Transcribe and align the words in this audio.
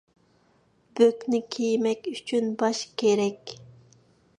بۆكنى 0.99 1.41
كىيمەك 1.57 2.11
ئۈچۈن 2.15 2.51
باش 2.65 2.85
كېرەك. 3.05 3.59